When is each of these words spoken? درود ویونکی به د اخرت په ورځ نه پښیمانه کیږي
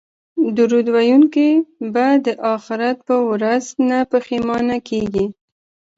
درود 0.57 0.87
ویونکی 0.95 1.49
به 1.93 2.05
د 2.25 2.27
اخرت 2.55 2.97
په 3.07 3.15
ورځ 3.29 3.65
نه 3.89 3.99
پښیمانه 4.11 4.77
کیږي 4.89 5.25